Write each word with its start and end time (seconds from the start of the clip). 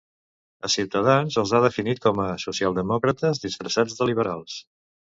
A 0.67 0.71
Ciutadans 0.75 1.37
els 1.41 1.53
ha 1.53 1.61
definit 1.67 2.03
com 2.07 2.23
a 2.25 2.27
"socialdemòcrates 2.47 3.45
disfressats 3.49 4.01
de 4.03 4.13
liberals". 4.15 4.61